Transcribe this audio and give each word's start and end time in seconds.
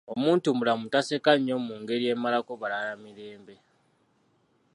Omuntumulamu 0.13 0.83
taseka 0.93 1.31
nnyo 1.37 1.57
mu 1.65 1.73
ngeri 1.81 2.05
emalako 2.13 2.51
balala 2.61 2.93
mirembe. 3.03 3.55